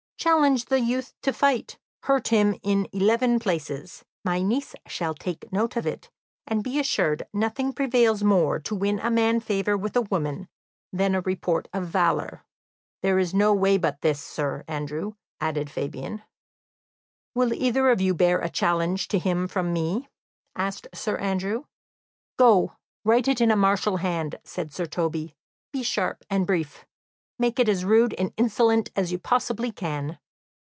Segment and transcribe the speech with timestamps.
[0.17, 5.75] "Challenge the youth to fight; hurt him in eleven places; my niece shall take note
[5.75, 6.11] of it;
[6.45, 10.47] and be assured, nothing prevails more to win a man favour with women
[10.93, 12.45] than a report of valour."
[13.01, 16.21] "There is no way but this, Sir Andrew," added Fabian.
[17.33, 20.07] "Will either of you bear a challenge to him from me?"
[20.55, 21.63] asked Sir Andrew.
[22.37, 22.73] "Go,
[23.03, 25.33] write it in a martial hand," said Sir Toby.
[25.73, 26.85] "Be sharp and brief.
[27.39, 30.19] Make it as rude and insolent as you possibly can."